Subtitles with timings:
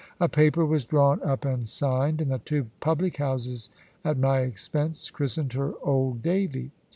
[0.19, 3.69] A paper was drawn up and signed; and the two public houses,
[4.03, 6.71] at my expense, christened her "Old Davy."